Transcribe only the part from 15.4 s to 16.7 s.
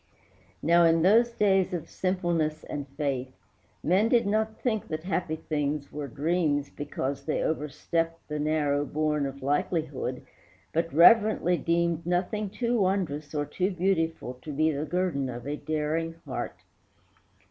a daring heart.